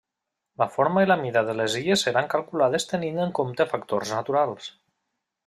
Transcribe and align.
La 0.61 0.67
forma 0.77 1.03
i 1.05 1.09
la 1.09 1.17
mida 1.23 1.43
de 1.49 1.53
les 1.59 1.75
illes 1.81 2.05
seran 2.07 2.31
calculades 2.31 2.89
tenint 2.93 3.21
en 3.27 3.35
compte 3.41 3.69
factors 3.75 4.17
naturals. 4.19 4.73